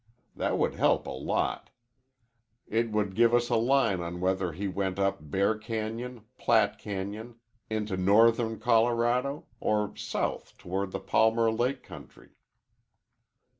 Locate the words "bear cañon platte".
5.29-6.79